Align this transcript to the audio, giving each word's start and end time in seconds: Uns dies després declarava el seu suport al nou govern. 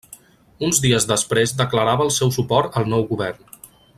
Uns 0.67 0.79
dies 0.85 1.05
després 1.11 1.53
declarava 1.59 2.07
el 2.07 2.11
seu 2.17 2.33
suport 2.39 2.81
al 2.83 2.91
nou 2.97 3.09
govern. 3.13 3.55